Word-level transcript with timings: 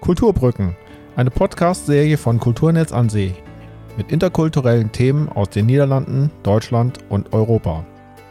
Kulturbrücken, 0.00 0.76
eine 1.14 1.30
Podcast-Serie 1.30 2.16
von 2.16 2.40
Kulturnetz 2.40 2.90
an 2.90 3.10
See 3.10 3.34
mit 3.98 4.10
interkulturellen 4.10 4.92
Themen 4.92 5.28
aus 5.28 5.50
den 5.50 5.66
Niederlanden, 5.66 6.30
Deutschland 6.42 7.00
und 7.10 7.34
Europa. 7.34 7.84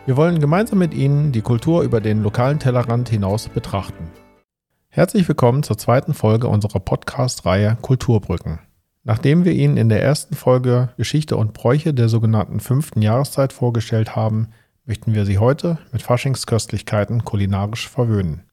Wir 0.07 0.17
wollen 0.17 0.39
gemeinsam 0.39 0.79
mit 0.79 0.95
Ihnen 0.95 1.31
die 1.31 1.41
Kultur 1.41 1.83
über 1.83 2.01
den 2.01 2.23
lokalen 2.23 2.57
Tellerrand 2.57 3.09
hinaus 3.09 3.47
betrachten. 3.49 4.09
Herzlich 4.87 5.27
willkommen 5.27 5.61
zur 5.61 5.77
zweiten 5.77 6.15
Folge 6.15 6.47
unserer 6.47 6.79
Podcast-Reihe 6.79 7.77
Kulturbrücken. 7.81 8.59
Nachdem 9.03 9.45
wir 9.45 9.51
Ihnen 9.51 9.77
in 9.77 9.89
der 9.89 10.01
ersten 10.01 10.35
Folge 10.35 10.89
Geschichte 10.97 11.37
und 11.37 11.53
Bräuche 11.53 11.93
der 11.93 12.09
sogenannten 12.09 12.59
fünften 12.59 13.03
Jahreszeit 13.03 13.53
vorgestellt 13.53 14.15
haben, 14.15 14.49
möchten 14.85 15.13
wir 15.13 15.25
Sie 15.25 15.37
heute 15.37 15.77
mit 15.91 16.01
Faschingsköstlichkeiten 16.01 17.23
kulinarisch 17.23 17.87
verwöhnen. 17.87 18.48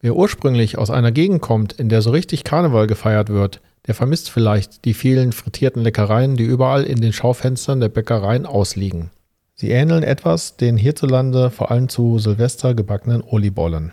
Wer 0.00 0.14
ursprünglich 0.14 0.78
aus 0.78 0.90
einer 0.90 1.10
Gegend 1.10 1.42
kommt, 1.42 1.72
in 1.72 1.88
der 1.88 2.02
so 2.02 2.10
richtig 2.10 2.44
Karneval 2.44 2.86
gefeiert 2.86 3.30
wird, 3.30 3.60
der 3.86 3.94
vermisst 3.94 4.30
vielleicht 4.30 4.84
die 4.84 4.94
vielen 4.94 5.32
frittierten 5.32 5.82
Leckereien, 5.82 6.36
die 6.36 6.44
überall 6.44 6.84
in 6.84 7.00
den 7.00 7.12
Schaufenstern 7.12 7.80
der 7.80 7.88
Bäckereien 7.88 8.46
ausliegen. 8.46 9.10
Sie 9.54 9.70
ähneln 9.70 10.04
etwas 10.04 10.56
den 10.56 10.76
hierzulande 10.76 11.50
vor 11.50 11.72
allem 11.72 11.88
zu 11.88 12.18
Silvester 12.20 12.74
gebackenen 12.74 13.24
Olibollen. 13.26 13.90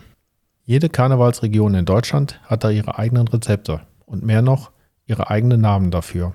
Jede 0.64 0.88
Karnevalsregion 0.88 1.74
in 1.74 1.84
Deutschland 1.86 2.40
hat 2.44 2.62
da 2.62 2.70
ihre 2.70 2.98
eigenen 2.98 3.26
Rezepte 3.26 3.80
und 4.04 4.24
mehr 4.24 4.42
noch 4.42 4.70
ihre 5.06 5.30
eigenen 5.30 5.60
Namen 5.60 5.90
dafür. 5.90 6.34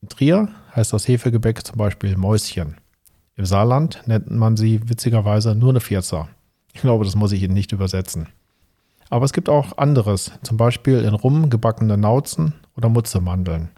In 0.00 0.08
Trier 0.08 0.48
heißt 0.74 0.92
das 0.92 1.06
Hefegebäck 1.06 1.64
zum 1.64 1.76
Beispiel 1.76 2.16
Mäuschen. 2.16 2.76
Im 3.36 3.44
Saarland 3.44 4.02
nennt 4.06 4.30
man 4.30 4.56
sie 4.56 4.80
witzigerweise 4.88 5.54
nur 5.54 5.70
eine 5.70 5.80
Vierzer. 5.80 6.28
Ich 6.72 6.80
glaube, 6.80 7.04
das 7.04 7.14
muss 7.14 7.32
ich 7.32 7.42
Ihnen 7.42 7.54
nicht 7.54 7.72
übersetzen. 7.72 8.28
Aber 9.12 9.26
es 9.26 9.34
gibt 9.34 9.50
auch 9.50 9.76
anderes, 9.76 10.32
zum 10.42 10.56
Beispiel 10.56 11.04
in 11.04 11.12
Rum 11.12 11.50
gebackene 11.50 11.98
Nauzen 11.98 12.54
oder 12.78 12.88
Mutzemandeln. 12.88 13.68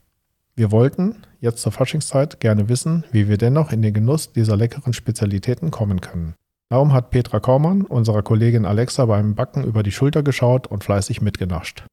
Wir 0.54 0.70
wollten 0.70 1.24
jetzt 1.40 1.60
zur 1.60 1.72
Faschingszeit 1.72 2.38
gerne 2.38 2.68
wissen, 2.68 3.02
wie 3.10 3.28
wir 3.28 3.36
dennoch 3.36 3.72
in 3.72 3.82
den 3.82 3.92
Genuss 3.92 4.32
dieser 4.32 4.56
leckeren 4.56 4.92
Spezialitäten 4.92 5.72
kommen 5.72 6.00
können. 6.00 6.36
Darum 6.68 6.92
hat 6.92 7.10
Petra 7.10 7.40
Kaumann 7.40 7.82
unserer 7.82 8.22
Kollegin 8.22 8.64
Alexa 8.64 9.06
beim 9.06 9.34
Backen 9.34 9.64
über 9.64 9.82
die 9.82 9.90
Schulter 9.90 10.22
geschaut 10.22 10.68
und 10.68 10.84
fleißig 10.84 11.20
mitgenascht. 11.20 11.84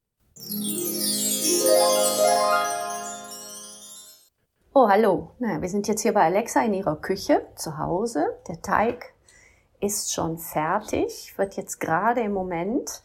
Oh, 4.72 4.88
hallo. 4.88 5.32
Na, 5.40 5.60
wir 5.60 5.68
sind 5.68 5.88
jetzt 5.88 6.02
hier 6.02 6.14
bei 6.14 6.22
Alexa 6.22 6.62
in 6.62 6.74
ihrer 6.74 6.94
Küche 6.94 7.42
zu 7.56 7.76
Hause. 7.76 8.24
Der 8.46 8.62
Teig 8.62 9.14
ist 9.80 10.12
schon 10.12 10.38
fertig, 10.38 11.34
wird 11.36 11.56
jetzt 11.56 11.80
gerade 11.80 12.20
im 12.20 12.34
Moment, 12.34 13.02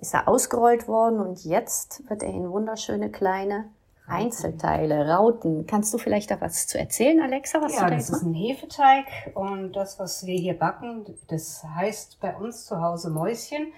ist 0.00 0.14
er 0.14 0.28
ausgerollt 0.28 0.88
worden 0.88 1.20
und 1.20 1.44
jetzt 1.44 2.08
wird 2.08 2.22
er 2.22 2.30
in 2.30 2.50
wunderschöne 2.50 3.10
kleine 3.10 3.70
Einzelteile, 4.06 5.08
Rauten. 5.08 5.66
Kannst 5.66 5.92
du 5.92 5.98
vielleicht 5.98 6.30
da 6.30 6.40
was 6.40 6.66
zu 6.66 6.78
erzählen, 6.78 7.20
Alexa? 7.20 7.60
Was 7.60 7.74
ja, 7.74 7.84
du 7.84 7.90
da 7.90 7.96
das 7.96 8.10
ist 8.10 8.22
ein 8.22 8.34
Hefeteig 8.34 9.06
und 9.34 9.72
das, 9.72 9.98
was 9.98 10.26
wir 10.26 10.38
hier 10.38 10.56
backen, 10.56 11.04
das 11.28 11.64
heißt 11.64 12.20
bei 12.20 12.36
uns 12.36 12.66
zu 12.66 12.80
Hause 12.80 13.10
Mäuschen. 13.10 13.72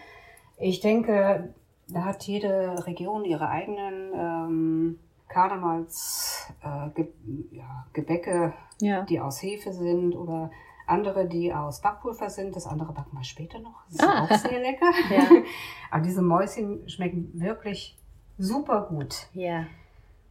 Ich 0.59 0.81
denke, 0.81 1.55
da 1.89 2.05
hat 2.05 2.25
jede 2.25 2.87
Region 2.87 3.25
ihre 3.25 3.49
eigenen 3.49 4.13
ähm, 4.15 4.99
Karnevals 5.29 6.49
äh, 6.63 6.91
Ge 6.95 7.09
ja, 7.53 7.87
Gebäcke, 7.93 8.53
ja. 8.81 9.03
die 9.03 9.21
aus 9.21 9.43
Hefe 9.43 9.73
sind 9.73 10.15
oder 10.15 10.51
andere, 10.89 11.27
die 11.27 11.53
aus 11.53 11.81
Backpulver 11.81 12.31
sind. 12.31 12.55
Das 12.57 12.67
andere 12.67 12.93
backen 12.93 13.17
wir 13.17 13.25
später 13.25 13.59
noch. 13.59 13.85
Das 13.87 13.95
ist 13.95 14.03
ah. 14.03 14.25
auch 14.25 14.31
sehr 14.39 14.61
lecker. 14.61 14.93
Ja. 15.11 15.25
Aber 15.91 16.03
diese 16.03 16.23
Mäuschen 16.23 16.89
schmecken 16.89 17.31
wirklich 17.35 17.99
super 18.37 18.87
gut. 18.89 19.27
Ja. 19.33 19.67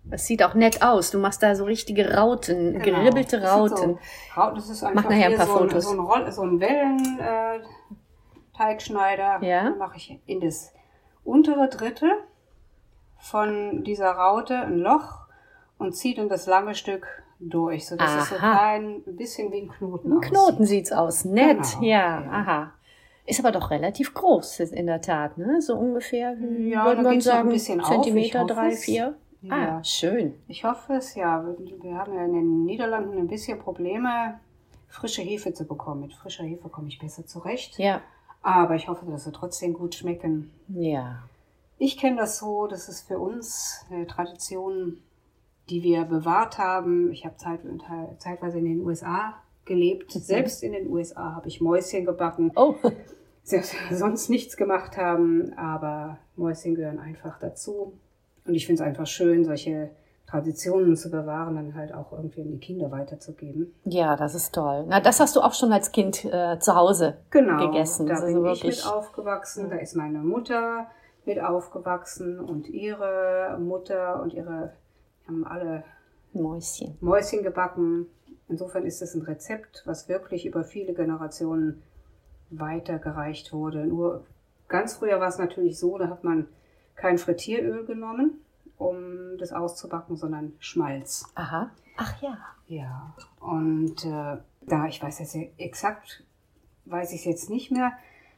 Das 0.03 0.25
sieht 0.25 0.43
auch 0.43 0.53
nett 0.53 0.81
aus. 0.81 1.11
Du 1.11 1.19
machst 1.19 1.43
da 1.43 1.55
so 1.55 1.65
richtige 1.65 2.15
Rauten, 2.15 2.79
genau. 2.79 2.99
geribbelte 2.99 3.43
Rauten. 3.43 3.99
So, 4.35 4.51
das 4.55 4.69
ist 4.69 4.83
einfach 4.83 5.03
Mach 5.03 5.09
nachher 5.09 5.27
ein 5.27 5.35
paar 5.35 5.47
so 5.47 5.57
Fotos. 5.57 5.87
Ein, 5.87 5.97
so 5.97 6.11
ein, 6.11 6.31
so 6.31 6.43
ein 6.43 6.59
Wellenteigschneider. 6.59 9.41
Äh, 9.41 9.49
ja. 9.49 9.71
Mache 9.71 9.97
ich 9.97 10.19
in 10.25 10.39
das 10.39 10.71
untere 11.23 11.67
Drittel 11.67 12.11
von 13.17 13.83
dieser 13.83 14.11
Raute 14.11 14.57
ein 14.57 14.77
Loch 14.77 15.27
und 15.77 15.93
zieht 15.93 16.17
dann 16.17 16.29
das 16.29 16.47
lange 16.47 16.75
Stück 16.75 17.23
durch, 17.39 17.87
so 17.87 17.95
dass 17.95 18.09
aha. 18.09 18.19
es 18.19 18.29
so 18.29 18.35
klein, 18.35 19.03
ein 19.05 19.15
bisschen 19.15 19.51
wie 19.51 19.61
ein 19.61 19.69
Knoten 19.69 20.11
Ein 20.11 20.21
Knoten 20.21 20.65
sieht's 20.65 20.91
aus, 20.91 21.25
nett, 21.25 21.57
genau. 21.57 21.83
ja, 21.83 22.21
ja, 22.21 22.31
aha. 22.31 22.73
Ist 23.25 23.39
aber 23.39 23.51
doch 23.51 23.71
relativ 23.71 24.13
groß 24.13 24.61
in 24.61 24.87
der 24.87 25.01
Tat, 25.01 25.37
ne? 25.37 25.61
So 25.61 25.75
ungefähr, 25.75 26.37
ja, 26.59 26.85
würde 26.85 27.01
man 27.01 27.19
sagen, 27.19 27.49
ein 27.49 27.53
bisschen 27.53 27.83
Zentimeter, 27.83 28.45
drei, 28.45 28.71
vier. 28.71 29.15
Ja. 29.41 29.77
Ah, 29.77 29.83
schön. 29.83 30.33
Ich 30.47 30.63
hoffe 30.63 30.93
es, 30.93 31.13
ja. 31.15 31.45
Wir 31.81 31.97
haben 31.97 32.13
ja 32.15 32.23
in 32.23 32.33
den 32.33 32.65
Niederlanden 32.65 33.17
ein 33.17 33.27
bisschen 33.27 33.59
Probleme, 33.59 34.39
frische 34.87 35.21
Hefe 35.21 35.53
zu 35.53 35.65
bekommen. 35.65 36.01
Mit 36.01 36.13
frischer 36.13 36.43
Hefe 36.43 36.69
komme 36.69 36.87
ich 36.87 36.99
besser 36.99 37.25
zurecht. 37.25 37.77
Ja. 37.77 38.01
Aber 38.41 38.75
ich 38.75 38.87
hoffe, 38.87 39.05
dass 39.05 39.25
sie 39.25 39.31
trotzdem 39.31 39.73
gut 39.73 39.95
schmecken. 39.95 40.51
Ja. 40.69 41.23
Ich 41.77 41.97
kenne 41.97 42.15
das 42.17 42.39
so, 42.39 42.65
das 42.65 42.89
ist 42.89 43.07
für 43.07 43.19
uns 43.19 43.85
eine 43.91 44.07
Tradition, 44.07 45.03
die 45.69 45.83
wir 45.83 46.05
bewahrt 46.05 46.57
haben. 46.57 47.11
Ich 47.11 47.25
habe 47.25 47.35
zeit, 47.37 47.59
zeitweise 48.19 48.59
in 48.59 48.65
den 48.65 48.81
USA 48.81 49.35
gelebt. 49.65 50.15
Mhm. 50.15 50.19
Selbst 50.19 50.63
in 50.63 50.71
den 50.71 50.89
USA 50.89 51.35
habe 51.35 51.47
ich 51.47 51.61
Mäuschen 51.61 52.05
gebacken. 52.05 52.51
Oh. 52.55 52.75
Selbst 53.43 53.75
sonst 53.91 54.29
nichts 54.29 54.57
gemacht 54.57 54.97
haben, 54.97 55.53
aber 55.53 56.17
Mäuschen 56.35 56.75
gehören 56.75 56.99
einfach 56.99 57.39
dazu. 57.39 57.97
Und 58.45 58.55
ich 58.55 58.65
finde 58.65 58.81
es 58.81 58.87
einfach 58.87 59.07
schön, 59.07 59.45
solche 59.45 59.91
Traditionen 60.27 60.97
zu 60.97 61.09
bewahren, 61.09 61.55
dann 61.55 61.75
halt 61.75 61.93
auch 61.93 62.11
irgendwie 62.11 62.41
an 62.41 62.51
die 62.51 62.59
Kinder 62.59 62.91
weiterzugeben. 62.91 63.73
Ja, 63.85 64.17
das 64.17 64.35
ist 64.35 64.53
toll. 64.53 64.85
Na, 64.89 64.99
das 64.99 65.21
hast 65.21 65.37
du 65.37 65.41
auch 65.41 65.53
schon 65.53 65.71
als 65.71 65.93
Kind 65.93 66.25
äh, 66.25 66.59
zu 66.59 66.75
Hause 66.75 67.17
genau, 67.29 67.65
gegessen. 67.65 68.07
Da 68.07 68.15
bin 68.15 68.35
also 68.35 68.45
ich 68.51 68.63
mit 68.65 68.85
aufgewachsen. 68.85 69.69
Da 69.69 69.77
ist 69.77 69.95
meine 69.95 70.19
Mutter 70.19 70.87
mit 71.25 71.41
aufgewachsen 71.41 72.39
und 72.39 72.67
ihre 72.67 73.57
Mutter 73.59 74.21
und 74.21 74.33
ihre 74.33 74.73
haben 75.27 75.45
alle 75.45 75.83
Mäuschen. 76.33 76.97
Mäuschen 77.01 77.43
gebacken. 77.43 78.07
Insofern 78.47 78.85
ist 78.85 79.01
es 79.01 79.13
ein 79.13 79.21
Rezept, 79.21 79.83
was 79.85 80.07
wirklich 80.07 80.45
über 80.45 80.63
viele 80.63 80.93
Generationen 80.93 81.83
weitergereicht 82.49 83.51
wurde. 83.51 83.85
Nur 83.85 84.25
ganz 84.67 84.95
früher 84.95 85.19
war 85.19 85.27
es 85.27 85.37
natürlich 85.37 85.77
so, 85.77 85.97
da 85.97 86.07
hat 86.09 86.23
man 86.23 86.47
kein 86.95 87.17
Frittieröl 87.17 87.85
genommen, 87.85 88.39
um 88.77 89.37
das 89.37 89.51
auszubacken, 89.51 90.15
sondern 90.15 90.53
Schmalz. 90.59 91.25
Aha. 91.35 91.71
Ach 91.97 92.21
ja. 92.21 92.37
Ja. 92.67 93.13
Und 93.39 94.05
äh, 94.05 94.37
da, 94.61 94.85
ich 94.87 95.01
weiß 95.01 95.19
jetzt 95.19 95.35
exakt, 95.57 96.23
weiß 96.85 97.13
ich 97.13 97.25
jetzt 97.25 97.49
nicht 97.49 97.71
mehr, 97.71 97.93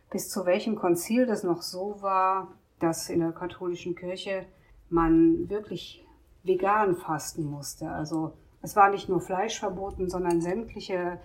bis 0.09 0.29
zu 0.29 0.45
welchem 0.45 0.75
Konzil 0.75 1.25
das 1.25 1.43
noch 1.43 1.61
so 1.61 2.01
war, 2.01 2.49
dass 2.79 3.09
in 3.09 3.19
der 3.19 3.31
katholischen 3.31 3.95
Kirche 3.95 4.45
man 4.89 5.49
wirklich 5.49 6.05
vegan 6.43 6.95
fasten 6.95 7.45
musste. 7.45 7.89
Also 7.89 8.33
es 8.61 8.75
war 8.75 8.89
nicht 8.89 9.09
nur 9.09 9.21
Fleisch 9.21 9.59
verboten, 9.59 10.09
sondern 10.09 10.41
sämtliche 10.41 11.19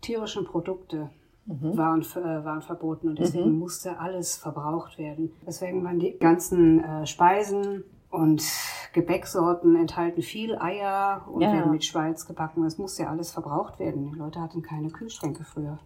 tierischen 0.00 0.44
Produkte 0.44 1.10
mhm. 1.46 1.76
waren, 1.76 2.02
äh, 2.02 2.44
waren 2.44 2.62
verboten 2.62 3.08
und 3.08 3.18
deswegen 3.18 3.52
mhm. 3.52 3.58
musste 3.58 3.98
alles 3.98 4.36
verbraucht 4.36 4.98
werden. 4.98 5.32
Deswegen 5.46 5.84
waren 5.84 5.98
die 5.98 6.18
ganzen 6.18 6.82
äh, 6.82 7.06
Speisen 7.06 7.84
und 8.10 8.42
Gebäcksorten 8.92 9.76
enthalten 9.76 10.22
viel 10.22 10.56
Eier 10.56 11.26
und 11.30 11.42
ja. 11.42 11.52
werden 11.52 11.72
mit 11.72 11.84
Schweiz 11.84 12.26
gebacken. 12.26 12.64
Es 12.64 12.78
musste 12.78 13.02
ja 13.02 13.10
alles 13.10 13.32
verbraucht 13.32 13.78
werden. 13.78 14.10
Die 14.10 14.18
Leute 14.18 14.40
hatten 14.40 14.62
keine 14.62 14.90
Kühlschränke 14.90 15.44
früher. 15.44 15.78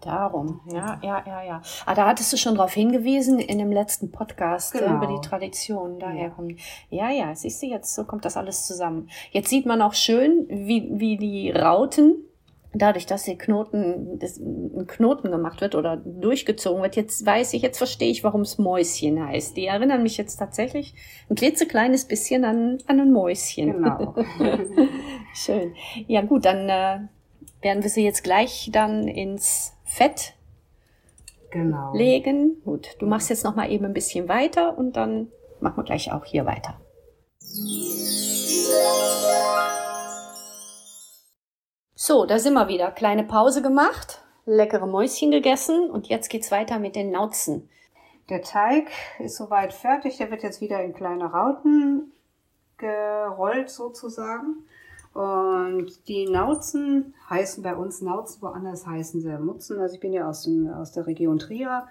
Darum, 0.00 0.60
ja, 0.72 1.00
ja, 1.02 1.24
ja, 1.26 1.42
ja. 1.42 1.62
Ah, 1.84 1.94
da 1.94 2.06
hattest 2.06 2.32
du 2.32 2.36
schon 2.36 2.54
darauf 2.54 2.72
hingewiesen 2.72 3.40
in 3.40 3.58
dem 3.58 3.72
letzten 3.72 4.12
Podcast 4.12 4.72
genau. 4.72 4.96
über 4.96 5.06
die 5.08 5.28
Tradition. 5.28 5.98
Daher 5.98 6.32
ja. 6.38 6.54
Ja, 6.90 7.10
ja, 7.10 7.34
siehst 7.34 7.60
du 7.62 7.66
jetzt, 7.66 7.94
so 7.96 8.04
kommt 8.04 8.24
das 8.24 8.36
alles 8.36 8.64
zusammen. 8.64 9.10
Jetzt 9.32 9.50
sieht 9.50 9.66
man 9.66 9.82
auch 9.82 9.94
schön, 9.94 10.46
wie, 10.48 10.88
wie 10.92 11.16
die 11.16 11.50
Rauten, 11.50 12.28
dadurch, 12.72 13.06
dass 13.06 13.24
hier 13.24 13.36
Knoten, 13.36 14.18
das, 14.20 14.38
ein 14.38 14.86
Knoten 14.86 15.30
gemacht 15.30 15.60
wird 15.60 15.74
oder 15.74 15.96
durchgezogen 15.96 16.82
wird. 16.82 16.94
Jetzt 16.94 17.24
weiß 17.26 17.54
ich, 17.54 17.62
jetzt 17.62 17.78
verstehe 17.78 18.10
ich, 18.10 18.22
warum 18.22 18.42
es 18.42 18.58
Mäuschen 18.58 19.26
heißt. 19.26 19.56
Die 19.56 19.66
erinnern 19.66 20.02
mich 20.02 20.16
jetzt 20.16 20.36
tatsächlich 20.36 20.94
ein 21.28 21.34
klitzekleines 21.34 22.04
bisschen 22.04 22.44
an, 22.44 22.78
an 22.86 23.00
ein 23.00 23.12
Mäuschen. 23.12 23.72
Genau. 23.72 24.14
schön. 25.34 25.74
Ja, 26.06 26.22
gut, 26.22 26.44
dann 26.44 26.68
äh, 26.68 27.00
werden 27.62 27.82
wir 27.82 27.90
sie 27.90 28.04
jetzt 28.04 28.22
gleich 28.22 28.70
dann 28.72 29.08
ins 29.08 29.74
Fett 29.88 30.34
genau. 31.50 31.92
legen. 31.94 32.62
Gut, 32.64 32.96
du 32.98 33.06
machst 33.06 33.30
jetzt 33.30 33.44
noch 33.44 33.56
mal 33.56 33.70
eben 33.70 33.86
ein 33.86 33.94
bisschen 33.94 34.28
weiter 34.28 34.76
und 34.76 34.92
dann 34.92 35.32
machen 35.60 35.78
wir 35.78 35.84
gleich 35.84 36.12
auch 36.12 36.24
hier 36.24 36.46
weiter. 36.46 36.80
So, 41.94 42.26
da 42.26 42.38
sind 42.38 42.54
wir 42.54 42.68
wieder. 42.68 42.90
Kleine 42.90 43.24
Pause 43.24 43.62
gemacht, 43.62 44.22
leckere 44.44 44.86
Mäuschen 44.86 45.30
gegessen 45.30 45.90
und 45.90 46.08
jetzt 46.08 46.28
geht's 46.28 46.50
weiter 46.50 46.78
mit 46.78 46.94
den 46.94 47.10
Nauzen. 47.10 47.68
Der 48.28 48.42
Teig 48.42 48.90
ist 49.18 49.36
soweit 49.36 49.72
fertig. 49.72 50.18
Der 50.18 50.30
wird 50.30 50.42
jetzt 50.42 50.60
wieder 50.60 50.82
in 50.82 50.92
kleine 50.92 51.32
Rauten 51.32 52.12
gerollt 52.76 53.70
sozusagen. 53.70 54.66
Und 55.14 56.06
die 56.08 56.28
Nauzen 56.28 57.14
heißen 57.28 57.62
bei 57.62 57.74
uns 57.74 58.02
Nauzen, 58.02 58.42
woanders 58.42 58.86
heißen 58.86 59.20
sie 59.20 59.38
Mutzen. 59.38 59.80
Also 59.80 59.94
ich 59.94 60.00
bin 60.00 60.12
ja 60.12 60.28
aus, 60.28 60.42
dem, 60.42 60.68
aus 60.68 60.92
der 60.92 61.06
Region 61.06 61.38
Trier. 61.38 61.86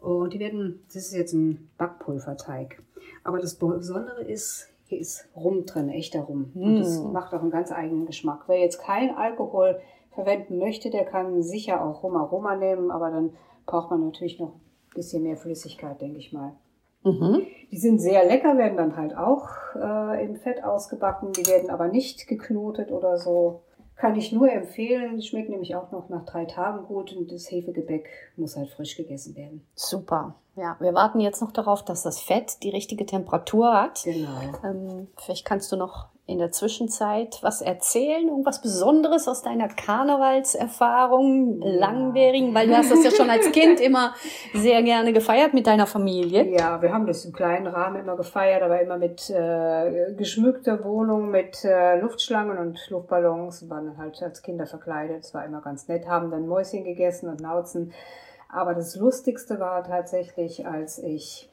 Und 0.00 0.32
die 0.32 0.40
werden, 0.40 0.82
das 0.88 0.96
ist 0.96 1.14
jetzt 1.14 1.32
ein 1.32 1.70
Backpulverteig. 1.78 2.82
Aber 3.24 3.38
das 3.38 3.54
Besondere 3.54 4.22
ist, 4.22 4.68
hier 4.86 4.98
ist 4.98 5.28
Rum 5.36 5.66
drin, 5.66 5.88
echter 5.88 6.20
Rum. 6.20 6.50
Und 6.54 6.80
das 6.80 6.98
mm. 6.98 7.12
macht 7.12 7.34
auch 7.34 7.42
einen 7.42 7.50
ganz 7.50 7.70
eigenen 7.70 8.06
Geschmack. 8.06 8.44
Wer 8.46 8.60
jetzt 8.60 8.80
kein 8.80 9.14
Alkohol 9.14 9.78
verwenden 10.12 10.58
möchte, 10.58 10.90
der 10.90 11.04
kann 11.04 11.42
sicher 11.42 11.84
auch 11.84 12.02
Rum 12.02 12.16
Aroma 12.16 12.56
nehmen, 12.56 12.90
aber 12.90 13.10
dann 13.10 13.30
braucht 13.66 13.90
man 13.90 14.04
natürlich 14.04 14.40
noch 14.40 14.54
ein 14.54 14.94
bisschen 14.94 15.22
mehr 15.22 15.36
Flüssigkeit, 15.36 16.00
denke 16.00 16.18
ich 16.18 16.32
mal. 16.32 16.54
Mhm. 17.02 17.46
Die 17.70 17.78
sind 17.78 18.00
sehr 18.00 18.24
lecker, 18.26 18.58
werden 18.58 18.76
dann 18.76 18.96
halt 18.96 19.16
auch 19.16 19.48
äh, 19.74 20.24
im 20.24 20.36
Fett 20.36 20.64
ausgebacken. 20.64 21.32
Die 21.32 21.46
werden 21.46 21.70
aber 21.70 21.88
nicht 21.88 22.26
geknotet 22.26 22.90
oder 22.90 23.16
so. 23.16 23.62
Kann 23.96 24.16
ich 24.16 24.32
nur 24.32 24.50
empfehlen. 24.50 25.16
Die 25.16 25.26
schmeckt 25.26 25.50
nämlich 25.50 25.76
auch 25.76 25.92
noch 25.92 26.08
nach 26.08 26.24
drei 26.24 26.46
Tagen 26.46 26.86
gut 26.86 27.12
und 27.12 27.30
das 27.30 27.50
Hefegebäck 27.50 28.08
muss 28.36 28.56
halt 28.56 28.70
frisch 28.70 28.96
gegessen 28.96 29.36
werden. 29.36 29.66
Super. 29.74 30.34
Ja, 30.60 30.76
wir 30.78 30.92
warten 30.92 31.20
jetzt 31.20 31.40
noch 31.40 31.52
darauf, 31.52 31.82
dass 31.82 32.02
das 32.02 32.20
Fett 32.20 32.62
die 32.62 32.68
richtige 32.68 33.06
Temperatur 33.06 33.72
hat. 33.72 34.02
Genau. 34.04 34.28
Ähm, 34.62 35.08
vielleicht 35.16 35.46
kannst 35.46 35.72
du 35.72 35.76
noch 35.76 36.08
in 36.26 36.38
der 36.38 36.52
Zwischenzeit 36.52 37.38
was 37.40 37.62
erzählen, 37.62 38.28
irgendwas 38.28 38.60
Besonderes 38.60 39.26
aus 39.26 39.40
deiner 39.40 39.68
Karnevalserfahrung, 39.68 41.62
ja. 41.62 41.78
langwierigen, 41.78 42.54
weil 42.54 42.68
du 42.68 42.76
hast 42.76 42.90
das 42.92 43.02
ja 43.02 43.10
schon 43.10 43.30
als 43.30 43.50
Kind 43.52 43.80
immer 43.80 44.14
sehr 44.52 44.82
gerne 44.82 45.14
gefeiert 45.14 45.54
mit 45.54 45.66
deiner 45.66 45.86
Familie. 45.86 46.44
Ja, 46.44 46.82
wir 46.82 46.92
haben 46.92 47.06
das 47.06 47.24
im 47.24 47.32
kleinen 47.32 47.66
Rahmen 47.66 47.98
immer 47.98 48.16
gefeiert, 48.16 48.62
aber 48.62 48.82
immer 48.82 48.98
mit 48.98 49.30
äh, 49.30 50.12
geschmückter 50.14 50.84
Wohnung, 50.84 51.30
mit 51.30 51.64
äh, 51.64 51.98
Luftschlangen 51.98 52.58
und 52.58 52.78
Luftballons, 52.90 53.68
waren 53.70 53.86
dann 53.86 53.98
halt 53.98 54.22
als 54.22 54.42
Kinder 54.42 54.66
verkleidet, 54.66 55.24
es 55.24 55.32
war 55.32 55.46
immer 55.46 55.62
ganz 55.62 55.88
nett, 55.88 56.06
haben 56.06 56.30
dann 56.30 56.46
Mäuschen 56.46 56.84
gegessen 56.84 57.30
und 57.30 57.40
Nauzen. 57.40 57.92
Aber 58.52 58.74
das 58.74 58.96
Lustigste 58.96 59.60
war 59.60 59.84
tatsächlich, 59.84 60.66
als 60.66 60.98
ich 60.98 61.50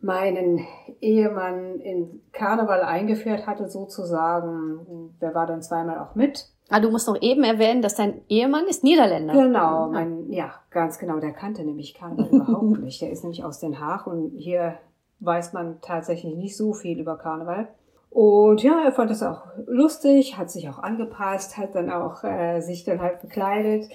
meinen 0.00 0.66
Ehemann 1.00 1.78
in 1.80 2.22
Karneval 2.32 2.82
eingeführt 2.82 3.46
hatte, 3.46 3.68
sozusagen. 3.68 5.14
Der 5.20 5.34
war 5.34 5.46
dann 5.46 5.62
zweimal 5.62 5.98
auch 5.98 6.14
mit. 6.14 6.48
Ah, 6.70 6.80
du 6.80 6.90
musst 6.90 7.08
noch 7.08 7.20
eben 7.20 7.42
erwähnen, 7.42 7.82
dass 7.82 7.96
dein 7.96 8.22
Ehemann 8.28 8.66
ist 8.66 8.84
Niederländer. 8.84 9.34
Genau, 9.34 9.88
mein, 9.88 10.30
ja, 10.30 10.54
ganz 10.70 10.98
genau. 10.98 11.18
Der 11.18 11.32
kannte 11.32 11.64
nämlich 11.64 11.94
Karneval 11.94 12.28
überhaupt 12.32 12.80
nicht. 12.80 13.02
Der 13.02 13.10
ist 13.10 13.24
nämlich 13.24 13.44
aus 13.44 13.58
Den 13.58 13.80
Haag 13.80 14.06
und 14.06 14.30
hier 14.36 14.76
weiß 15.18 15.52
man 15.52 15.80
tatsächlich 15.82 16.34
nicht 16.34 16.56
so 16.56 16.72
viel 16.72 16.98
über 16.98 17.18
Karneval. 17.18 17.68
Und 18.08 18.62
ja, 18.62 18.82
er 18.84 18.92
fand 18.92 19.10
das 19.10 19.22
auch 19.22 19.42
lustig, 19.66 20.36
hat 20.36 20.50
sich 20.50 20.68
auch 20.68 20.78
angepasst, 20.78 21.56
hat 21.56 21.74
dann 21.74 21.90
auch 21.90 22.24
äh, 22.24 22.60
sich 22.60 22.84
dann 22.84 23.00
halt 23.00 23.20
bekleidet. 23.20 23.88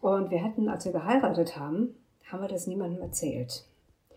Und 0.00 0.30
wir 0.30 0.42
hatten, 0.42 0.68
als 0.68 0.84
wir 0.84 0.92
geheiratet 0.92 1.58
haben, 1.58 1.94
haben 2.30 2.42
wir 2.42 2.48
das 2.48 2.66
niemandem 2.66 3.02
erzählt. 3.02 3.64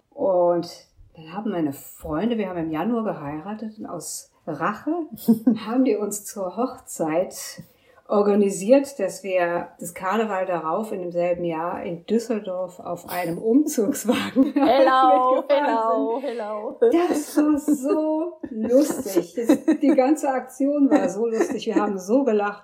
Und 0.10 0.88
dann 1.16 1.34
haben 1.34 1.52
meine 1.52 1.74
Freunde, 1.74 2.38
wir 2.38 2.50
haben 2.50 2.60
im 2.60 2.72
Januar 2.72 3.04
geheiratet 3.04 3.78
und 3.80 3.86
aus 3.86 4.32
Rache 4.46 4.92
haben 5.66 5.86
die 5.86 5.96
uns 5.96 6.26
zur 6.26 6.56
Hochzeit 6.58 7.64
organisiert, 8.08 9.00
dass 9.00 9.24
wir 9.24 9.70
das 9.80 9.94
Karneval 9.94 10.46
darauf 10.46 10.92
in 10.92 11.02
demselben 11.02 11.46
Jahr 11.46 11.82
in 11.84 12.06
Düsseldorf 12.06 12.80
auf 12.80 13.10
einem 13.10 13.38
Umzugswagen 13.38 14.54
Hello, 14.54 15.44
hello, 15.48 16.22
hello. 16.22 16.78
Das 16.92 17.38
war 17.38 17.58
so 17.58 18.34
lustig. 18.50 19.34
die 19.82 19.96
ganze 19.96 20.30
Aktion 20.30 20.90
war 20.92 21.10
so 21.10 21.28
lustig. 21.28 21.66
Wir 21.66 21.76
haben 21.76 21.98
so 21.98 22.24
gelacht. 22.24 22.64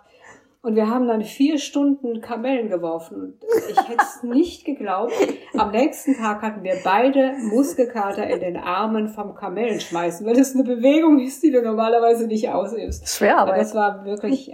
Und 0.62 0.76
wir 0.76 0.90
haben 0.90 1.08
dann 1.08 1.24
vier 1.24 1.58
Stunden 1.58 2.20
Kamellen 2.20 2.70
geworfen. 2.70 3.40
Ich 3.70 3.78
hätte 3.78 4.02
es 4.02 4.24
nicht 4.24 4.66
geglaubt. 4.66 5.14
Am 5.58 5.72
nächsten 5.72 6.18
Tag 6.18 6.42
hatten 6.42 6.64
wir 6.64 6.76
beide 6.84 7.34
Muskelkater 7.50 8.28
in 8.28 8.42
den 8.42 8.58
Armen 8.58 9.08
vom 9.08 9.36
Kamellenschmeißen, 9.36 10.28
weil 10.28 10.36
das 10.36 10.56
eine 10.56 10.66
Bewegung 10.66 11.20
ist, 11.20 11.42
die 11.44 11.52
du 11.52 11.62
normalerweise 11.62 12.28
nicht 12.28 12.50
ausübst. 12.50 13.08
Schwer, 13.08 13.38
aber 13.38 13.56
das 13.56 13.74
war 13.74 14.04
wirklich, 14.04 14.52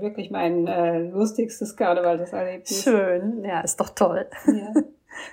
wirklich 0.00 0.30
mein 0.30 0.66
äh, 0.66 1.08
lustigstes 1.08 1.74
Karneval, 1.74 2.18
das 2.18 2.34
Erlebnis. 2.34 2.82
Schön, 2.82 3.42
ja, 3.42 3.60
ist 3.60 3.80
doch 3.80 3.90
toll. 3.90 4.26
Ja. 4.46 4.82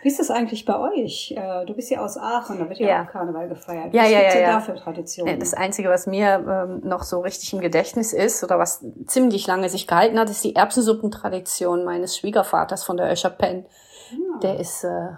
Wie 0.02 0.08
ist 0.08 0.20
das 0.20 0.32
eigentlich 0.32 0.66
bei 0.66 0.80
euch? 0.80 1.36
Äh, 1.38 1.66
du 1.66 1.74
bist 1.74 1.90
ja 1.90 2.04
aus 2.04 2.18
Aachen, 2.18 2.60
da 2.60 2.68
wird 2.70 2.80
ja, 2.80 2.88
ja. 2.88 3.04
auch 3.04 3.08
Karneval 3.08 3.50
gefeiert. 3.50 3.94
Ja, 3.94 4.04
was 4.04 4.12
ja, 4.12 4.22
ja, 4.22 4.38
ja. 4.38 4.54
da 4.54 4.60
für 4.60 4.76
Traditionen? 4.76 5.40
Das 5.40 5.54
Einzige, 5.54 5.90
was 5.90 6.08
mir 6.08 6.44
ähm, 6.48 6.82
noch 6.88 7.04
so 7.04 7.20
richtig 7.22 7.54
im 7.54 7.62
Gedächtnis 7.62 8.12
ist 8.14 8.44
oder 8.44 8.60
was 8.60 8.86
ziemlich 9.08 9.48
lange 9.48 9.70
sich 9.70 9.88
gehalten 9.88 10.20
hat, 10.20 10.30
ist 10.30 10.44
die 10.44 10.56
Erbsensuppentradition 10.56 11.86
meines 11.86 12.18
Schwiegervaters 12.18 12.84
von 12.84 12.98
der 12.98 13.10
Öscher 13.12 13.30
Penn. 13.30 13.66
Ja. 14.12 14.18
Ah. 14.36 14.40
Der 14.40 14.60
ist 14.60 14.84
äh, 14.84 15.10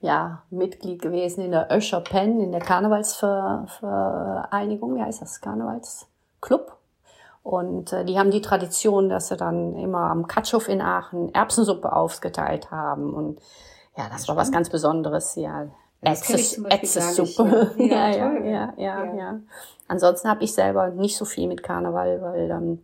ja 0.00 0.42
Mitglied 0.50 1.00
gewesen 1.00 1.44
in 1.44 1.52
der 1.52 1.68
Öscher 1.70 2.00
Penn, 2.00 2.40
in 2.40 2.50
der 2.52 2.60
Karnevalsvereinigung. 2.60 4.96
Wie 4.96 5.02
heißt 5.02 5.22
das? 5.22 5.40
Karnevalsclub. 5.40 6.76
Und 7.42 7.92
äh, 7.92 8.04
die 8.04 8.18
haben 8.18 8.30
die 8.30 8.40
Tradition, 8.40 9.08
dass 9.08 9.28
sie 9.28 9.36
dann 9.36 9.76
immer 9.76 10.10
am 10.10 10.26
Katschhof 10.26 10.68
in 10.68 10.80
Aachen 10.80 11.32
Erbsensuppe 11.34 11.92
aufgeteilt 11.92 12.70
haben 12.70 13.12
und 13.12 13.38
ja, 13.96 14.08
das 14.10 14.28
war 14.28 14.36
was 14.36 14.50
ganz 14.50 14.70
Besonderes, 14.70 15.34
ja. 15.36 15.68
Ätzes-Suppe. 16.02 17.72
Ja, 17.78 18.10
ja, 18.10 18.32
ja, 18.32 18.42
ja, 18.44 18.74
ja, 18.76 19.14
ja. 19.14 19.40
Ansonsten 19.88 20.28
habe 20.28 20.44
ich 20.44 20.52
selber 20.52 20.90
nicht 20.90 21.16
so 21.16 21.24
viel 21.24 21.48
mit 21.48 21.62
Karneval, 21.62 22.20
weil 22.20 22.50
ähm, 22.50 22.82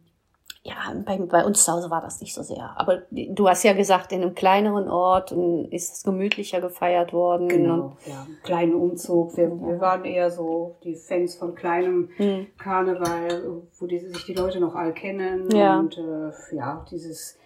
ja, 0.63 0.75
bei, 1.07 1.17
bei 1.17 1.45
uns 1.45 1.65
zu 1.65 1.73
Hause 1.73 1.91
war 1.91 2.03
das 2.03 2.21
nicht 2.21 2.35
so 2.35 2.43
sehr. 2.43 2.75
Aber 2.77 3.03
du 3.11 3.49
hast 3.49 3.63
ja 3.63 3.73
gesagt, 3.73 4.13
in 4.13 4.21
einem 4.21 4.35
kleineren 4.35 4.91
Ort 4.91 5.33
ist 5.71 5.95
es 5.95 6.03
gemütlicher 6.03 6.61
gefeiert 6.61 7.15
worden. 7.15 7.49
Genau, 7.49 7.97
ja. 8.05 8.27
Kleinen 8.43 8.75
Umzug. 8.75 9.37
Wir, 9.39 9.45
ja. 9.45 9.51
wir 9.51 9.81
waren 9.81 10.05
eher 10.05 10.31
so 10.31 10.77
die 10.85 10.97
Fans 10.97 11.35
von 11.37 11.55
kleinem 11.55 12.11
hm. 12.17 12.47
Karneval, 12.59 13.63
wo 13.79 13.87
die, 13.87 14.01
sich 14.01 14.27
die 14.27 14.35
Leute 14.35 14.61
noch 14.61 14.75
all 14.75 14.93
kennen. 14.93 15.49
Ja. 15.51 15.79
Und 15.79 15.97
äh, 15.97 16.55
ja, 16.55 16.85
dieses 16.91 17.39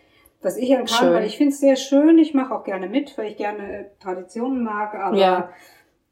was 0.44 0.56
ich 0.56 0.76
an 0.76 0.85
Karneval, 0.85 1.20
schön. 1.20 1.26
ich 1.26 1.37
finde 1.38 1.52
es 1.52 1.61
sehr 1.61 1.76
schön, 1.76 2.19
ich 2.19 2.35
mache 2.35 2.55
auch 2.55 2.64
gerne 2.64 2.88
mit, 2.88 3.17
weil 3.17 3.31
ich 3.31 3.37
gerne 3.37 3.81
äh, 3.81 3.85
Traditionen 4.00 4.62
mag, 4.62 4.94
aber 4.94 5.17
ja. 5.17 5.50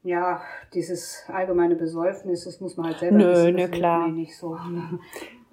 ja, 0.03 0.41
dieses 0.73 1.23
allgemeine 1.31 1.75
Besäufnis, 1.75 2.45
das 2.45 2.59
muss 2.59 2.75
man 2.75 2.87
halt 2.87 2.99
selber 2.99 3.17
Nö. 3.17 3.51
Nö, 3.51 3.67
klar. 3.67 4.07
nicht 4.07 4.37
so. 4.37 4.57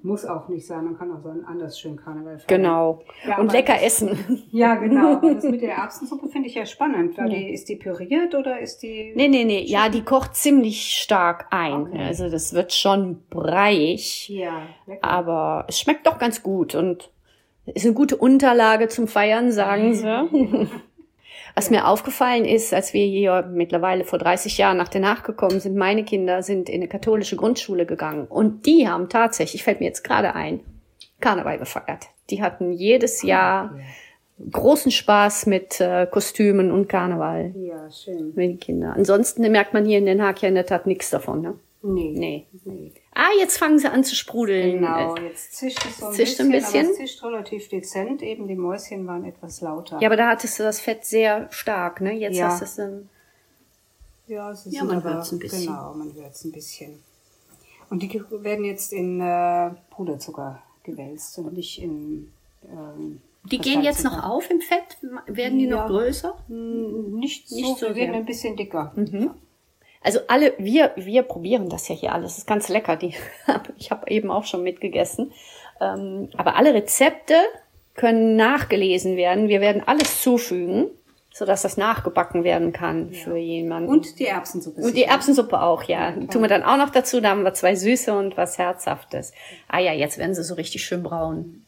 Muss 0.03 0.25
auch 0.25 0.49
nicht 0.49 0.67
sein, 0.67 0.85
man 0.85 0.97
kann 0.97 1.13
auch 1.13 1.21
so 1.21 1.29
einen 1.29 1.45
anders 1.45 1.79
schönen 1.79 1.99
Karneval 1.99 2.39
feiern. 2.39 2.63
Genau. 2.63 3.03
Ja, 3.27 3.39
und 3.39 3.53
lecker 3.53 3.75
das, 3.75 3.83
essen. 3.83 4.45
Ja, 4.51 4.77
genau. 4.77 5.13
Aber 5.17 5.35
das 5.35 5.45
mit 5.45 5.61
der 5.61 5.75
Erbsensuppe 5.75 6.31
finde 6.31 6.49
ich 6.49 6.55
ja 6.55 6.65
spannend. 6.65 7.19
Weil 7.19 7.31
ja. 7.31 7.39
die, 7.39 7.53
ist 7.53 7.69
die 7.69 7.77
püriert 7.77 8.35
oder 8.35 8.61
ist 8.61 8.79
die. 8.79 9.13
Nee, 9.15 9.29
nee, 9.29 9.45
nee. 9.45 9.63
Ja, 9.63 9.91
die 9.91 10.03
kocht 10.03 10.37
ziemlich 10.37 10.97
stark 10.97 11.49
ein. 11.51 11.83
Okay. 11.83 12.03
Also 12.03 12.31
das 12.31 12.55
wird 12.55 12.73
schon 12.73 13.25
breiig. 13.29 14.31
Ja, 14.31 14.63
lecker. 14.87 15.07
Aber 15.07 15.67
es 15.69 15.79
schmeckt 15.79 16.07
doch 16.07 16.19
ganz 16.19 16.43
gut 16.43 16.75
und 16.75 17.11
ist 17.75 17.85
eine 17.85 17.95
gute 17.95 18.17
Unterlage 18.17 18.89
zum 18.89 19.09
Feiern, 19.09 19.53
sagen 19.53 19.95
sie. 19.95 20.07
Was 21.55 21.71
mir 21.71 21.89
aufgefallen 21.89 22.45
ist, 22.45 22.73
als 22.73 22.95
wir 22.95 23.05
hier 23.05 23.49
mittlerweile 23.53 24.05
vor 24.05 24.19
30 24.19 24.57
Jahren 24.59 24.77
nach 24.77 24.89
Den 24.89 25.07
Haag 25.07 25.25
gekommen 25.25 25.59
sind, 25.59 25.77
meine 25.77 26.05
Kinder 26.05 26.43
sind 26.43 26.69
in 26.69 26.77
eine 26.77 26.89
katholische 26.89 27.37
Grundschule 27.37 27.87
gegangen. 27.87 28.27
Und 28.27 28.67
die 28.67 28.89
haben 28.89 29.09
tatsächlich, 29.09 29.65
fällt 29.65 29.81
mir 29.81 29.87
jetzt 29.87 30.05
gerade 30.05 30.35
ein, 30.35 30.61
Karneval 31.21 31.59
gefeiert. 31.59 32.07
Die 32.31 32.43
hatten 32.43 32.73
jedes 32.73 33.23
Jahr 33.23 33.75
großen 34.51 34.91
Spaß 34.91 35.47
mit 35.47 35.81
äh, 35.81 36.07
Kostümen 36.11 36.71
und 36.71 36.89
Karneval. 36.89 37.53
Ja, 37.57 37.91
schön. 37.91 38.33
Mit 38.35 38.51
den 38.51 38.61
Kindern. 38.61 38.93
Ansonsten 38.93 39.43
merkt 39.51 39.75
man 39.75 39.85
hier 39.85 39.99
in 39.99 40.07
Den 40.07 40.23
Haag 40.23 40.41
ja 40.43 40.49
in 40.49 40.55
der 40.55 40.67
Tat 40.67 40.87
nichts 40.87 41.11
davon, 41.11 41.43
ne? 41.43 41.55
Nee. 41.83 42.15
Nee. 42.17 42.47
nee. 42.65 42.93
Ah, 43.23 43.29
jetzt 43.39 43.59
fangen 43.59 43.79
sie 43.79 43.87
an 43.87 44.03
zu 44.03 44.17
sprudeln. 44.17 44.81
Genau, 44.81 45.15
jetzt 45.17 45.53
zischt 45.53 45.85
es 45.85 45.99
so 45.99 46.07
ein 46.07 46.13
zischt 46.15 46.39
bisschen, 46.39 46.47
ein 46.47 46.53
bisschen. 46.53 46.87
aber 46.87 46.91
es 46.93 46.97
zischt 46.97 47.23
relativ 47.23 47.69
dezent. 47.69 48.23
Eben 48.23 48.49
die 48.49 48.55
Mäuschen 48.55 49.07
waren 49.07 49.27
etwas 49.27 49.61
lauter. 49.61 49.99
Ja, 50.01 50.09
aber 50.09 50.17
da 50.17 50.29
hattest 50.29 50.59
du 50.59 50.63
das 50.63 50.81
Fett 50.81 51.05
sehr 51.05 51.47
stark, 51.53 52.01
ne? 52.01 52.15
Jetzt 52.15 52.39
ja. 52.39 52.49
hast 52.49 52.61
du 52.61 52.65
es 52.65 52.77
dann... 52.77 53.11
Ja, 54.27 54.51
es 54.53 54.65
ist 54.65 54.73
ja, 54.73 54.85
man 54.85 55.05
hört 55.05 55.23
es 55.23 55.33
ein 55.33 55.39
bisschen. 55.39 55.67
Genau, 55.67 55.93
man 55.93 56.15
hört 56.15 56.35
es 56.35 56.45
ein 56.45 56.53
bisschen. 56.53 57.03
Und 57.91 58.03
die 58.03 58.23
werden 58.31 58.65
jetzt 58.65 58.91
in 58.95 59.21
äh, 59.21 59.71
Puderzucker 59.91 60.63
gewälzt 60.83 61.37
und 61.37 61.53
nicht 61.53 61.83
in... 61.83 62.33
Ähm, 62.73 63.21
die 63.45 63.59
gehen 63.59 63.83
jetzt 63.83 64.03
noch 64.03 64.25
auf 64.25 64.49
im 64.51 64.63
Fett? 64.63 64.97
Werden 65.27 65.59
die 65.59 65.67
ja, 65.67 65.77
noch 65.77 65.89
größer? 65.89 66.39
Nicht 66.49 67.51
so, 67.51 67.57
nicht 67.57 67.79
so 67.79 67.89
wir 67.89 67.97
werden 67.97 68.15
ein 68.15 68.25
bisschen 68.25 68.57
dicker. 68.57 68.93
Mhm. 68.97 69.33
Also 70.03 70.21
alle, 70.29 70.55
wir, 70.59 70.93
wir 70.97 71.23
probieren 71.23 71.69
das 71.69 71.89
ja 71.89 71.95
hier 71.95 72.13
alles. 72.13 72.33
Das 72.33 72.39
ist 72.39 72.47
ganz 72.47 72.69
lecker. 72.69 72.97
Die, 72.97 73.15
ich 73.77 73.91
habe 73.91 74.11
eben 74.11 74.31
auch 74.31 74.45
schon 74.45 74.63
mitgegessen. 74.63 75.33
Ähm, 75.81 76.31
aber 76.37 76.57
alle 76.57 76.75
Rezepte 76.75 77.35
können 77.95 78.37
nachgelesen 78.37 79.17
werden. 79.17 79.49
Wir 79.49 79.61
werden 79.61 79.83
alles 79.87 80.23
zufügen. 80.23 80.91
sodass 81.33 81.63
das 81.63 81.77
nachgebacken 81.77 82.43
werden 82.43 82.73
kann 82.73 83.13
ja. 83.13 83.21
für 83.21 83.37
jemanden. 83.37 83.89
Und 83.89 84.19
die 84.19 84.27
Erbsensuppe. 84.27 84.81
Und 84.81 84.97
die 84.97 85.05
Erbsensuppe 85.05 85.63
auch, 85.63 85.85
ja. 85.85 86.11
ja 86.11 86.27
Tun 86.27 86.43
wir 86.43 86.49
dann 86.49 86.65
auch 86.65 86.77
noch 86.77 86.91
dazu, 86.91 87.21
da 87.21 87.31
haben 87.31 87.45
wir 87.45 87.55
zwei 87.55 87.77
Süße 87.77 88.13
und 88.13 88.37
was 88.37 88.59
Herzhaftes. 88.59 89.33
Ah 89.69 89.79
ja, 89.79 89.93
jetzt 89.93 90.19
werden 90.19 90.35
sie 90.35 90.43
so 90.43 90.55
richtig 90.55 90.85
schön 90.85 91.03
braun. 91.03 91.65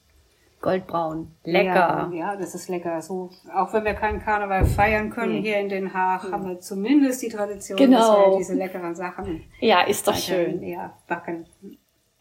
Goldbraun. 0.62 1.35
Lecker. 1.45 2.09
Ja, 2.11 2.11
ja, 2.12 2.37
das 2.37 2.54
ist 2.54 2.69
lecker. 2.69 3.02
So, 3.02 3.31
auch 3.52 3.73
wenn 3.73 3.85
wir 3.85 3.95
keinen 3.95 4.21
Karneval 4.21 4.64
feiern 4.64 5.11
können 5.11 5.35
nee. 5.35 5.42
hier 5.42 5.59
in 5.59 5.69
Den 5.69 5.92
Haag, 5.92 6.31
haben 6.31 6.49
wir 6.49 6.61
zumindest 6.61 7.21
die 7.23 7.28
Tradition, 7.28 7.76
genau. 7.76 7.99
dass 7.99 8.31
wir 8.31 8.38
diese 8.38 8.54
leckeren 8.54 8.95
Sachen. 8.95 9.45
Ja, 9.61 9.83
ist 9.83 10.07
doch 10.07 10.14
schön. 10.14 10.62
Ja, 10.62 10.97
backen. 11.09 11.47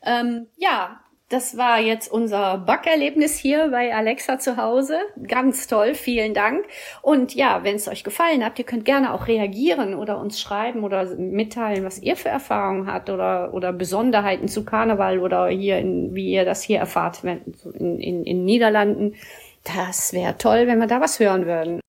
Ähm, 0.01 0.47
ja, 0.57 0.99
das 1.31 1.55
war 1.55 1.79
jetzt 1.79 2.11
unser 2.11 2.57
Backerlebnis 2.57 3.37
hier 3.37 3.69
bei 3.71 3.95
Alexa 3.95 4.37
zu 4.37 4.57
Hause. 4.57 4.97
Ganz 5.27 5.67
toll, 5.67 5.95
vielen 5.95 6.33
Dank. 6.33 6.65
Und 7.01 7.33
ja, 7.33 7.63
wenn 7.63 7.77
es 7.77 7.87
euch 7.87 8.03
gefallen 8.03 8.43
hat, 8.43 8.59
ihr 8.59 8.65
könnt 8.65 8.83
gerne 8.83 9.13
auch 9.13 9.27
reagieren 9.27 9.95
oder 9.95 10.19
uns 10.19 10.41
schreiben 10.41 10.83
oder 10.83 11.05
mitteilen, 11.15 11.85
was 11.85 11.99
ihr 11.99 12.17
für 12.17 12.29
Erfahrungen 12.29 12.91
habt 12.91 13.09
oder, 13.09 13.53
oder 13.53 13.71
Besonderheiten 13.71 14.49
zu 14.49 14.65
Karneval 14.65 15.19
oder 15.19 15.47
hier, 15.47 15.77
in, 15.77 16.13
wie 16.13 16.31
ihr 16.31 16.43
das 16.43 16.61
hier 16.61 16.79
erfahrt 16.79 17.23
in, 17.23 17.99
in, 17.99 18.25
in 18.25 18.43
Niederlanden. 18.43 19.15
Das 19.63 20.11
wäre 20.11 20.37
toll, 20.37 20.67
wenn 20.67 20.79
wir 20.79 20.87
da 20.87 20.99
was 20.99 21.19
hören 21.19 21.45
würden. 21.45 21.79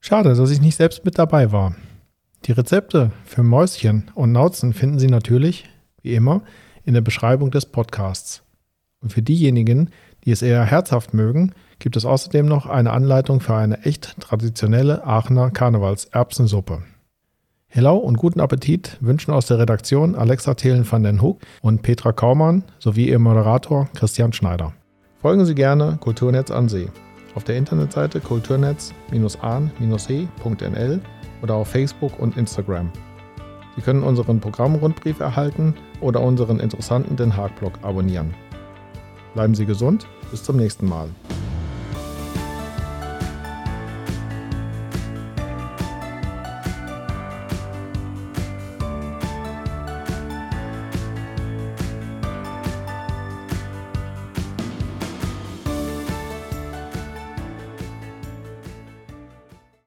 Schade, 0.00 0.34
dass 0.34 0.50
ich 0.50 0.60
nicht 0.60 0.76
selbst 0.76 1.04
mit 1.04 1.18
dabei 1.18 1.52
war. 1.52 1.74
Die 2.44 2.52
Rezepte 2.52 3.10
für 3.24 3.42
Mäuschen 3.42 4.10
und 4.14 4.32
Nauzen 4.32 4.72
finden 4.72 4.98
Sie 4.98 5.08
natürlich, 5.08 5.68
wie 6.02 6.14
immer, 6.14 6.42
in 6.84 6.94
der 6.94 7.00
Beschreibung 7.00 7.50
des 7.50 7.66
Podcasts. 7.66 8.42
Und 9.00 9.12
für 9.12 9.22
diejenigen, 9.22 9.90
die 10.24 10.30
es 10.30 10.42
eher 10.42 10.64
herzhaft 10.64 11.14
mögen, 11.14 11.52
gibt 11.78 11.96
es 11.96 12.04
außerdem 12.04 12.46
noch 12.46 12.66
eine 12.66 12.92
Anleitung 12.92 13.40
für 13.40 13.54
eine 13.54 13.84
echt 13.84 14.20
traditionelle 14.20 15.04
Aachener 15.04 15.50
Karnevalserbsensuppe. 15.50 16.82
Hello 17.66 17.96
und 17.96 18.16
guten 18.16 18.40
Appetit 18.40 18.96
wünschen 19.00 19.32
aus 19.32 19.46
der 19.46 19.58
Redaktion 19.58 20.14
Alexa 20.14 20.54
Thelen 20.54 20.90
van 20.90 21.02
den 21.02 21.20
Hoek 21.20 21.42
und 21.60 21.82
Petra 21.82 22.12
Kaumann 22.12 22.64
sowie 22.78 23.10
ihr 23.10 23.18
Moderator 23.18 23.88
Christian 23.94 24.32
Schneider. 24.32 24.72
Folgen 25.20 25.44
Sie 25.44 25.54
gerne 25.54 25.98
Kulturnetz 26.00 26.50
an 26.50 26.68
See 26.68 26.88
auf 27.38 27.44
der 27.44 27.56
Internetseite 27.56 28.20
kulturnetz-an-see.nl 28.20 31.00
oder 31.42 31.54
auf 31.54 31.68
Facebook 31.68 32.18
und 32.18 32.36
Instagram. 32.36 32.90
Sie 33.76 33.82
können 33.82 34.02
unseren 34.02 34.40
Programmrundbrief 34.40 35.20
erhalten 35.20 35.74
oder 36.00 36.20
unseren 36.20 36.58
interessanten 36.58 37.16
Den 37.16 37.36
Haag-Blog 37.36 37.74
abonnieren. 37.82 38.34
Bleiben 39.34 39.54
Sie 39.54 39.66
gesund, 39.66 40.06
bis 40.30 40.42
zum 40.42 40.56
nächsten 40.56 40.88
Mal. 40.88 41.08